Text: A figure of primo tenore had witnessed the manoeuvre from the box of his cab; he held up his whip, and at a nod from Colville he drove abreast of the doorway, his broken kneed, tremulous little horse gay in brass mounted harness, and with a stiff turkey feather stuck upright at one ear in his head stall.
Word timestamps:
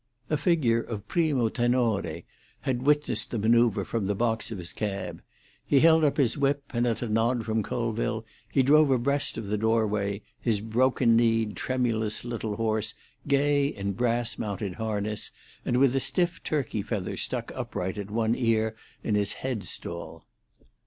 A 0.31 0.35
figure 0.37 0.81
of 0.81 1.07
primo 1.07 1.47
tenore 1.49 2.23
had 2.61 2.81
witnessed 2.81 3.29
the 3.29 3.37
manoeuvre 3.37 3.85
from 3.85 4.07
the 4.07 4.15
box 4.15 4.49
of 4.49 4.57
his 4.57 4.73
cab; 4.73 5.21
he 5.63 5.79
held 5.81 6.03
up 6.03 6.17
his 6.17 6.35
whip, 6.39 6.63
and 6.73 6.87
at 6.87 7.03
a 7.03 7.07
nod 7.07 7.45
from 7.45 7.61
Colville 7.61 8.25
he 8.51 8.63
drove 8.63 8.89
abreast 8.89 9.37
of 9.37 9.45
the 9.45 9.59
doorway, 9.59 10.23
his 10.39 10.59
broken 10.59 11.15
kneed, 11.15 11.55
tremulous 11.55 12.25
little 12.25 12.55
horse 12.55 12.95
gay 13.27 13.67
in 13.67 13.91
brass 13.93 14.39
mounted 14.39 14.73
harness, 14.73 15.29
and 15.65 15.77
with 15.77 15.95
a 15.95 15.99
stiff 15.99 16.41
turkey 16.41 16.81
feather 16.81 17.15
stuck 17.15 17.51
upright 17.53 17.99
at 17.99 18.09
one 18.09 18.33
ear 18.33 18.75
in 19.03 19.13
his 19.13 19.33
head 19.33 19.63
stall. 19.65 20.25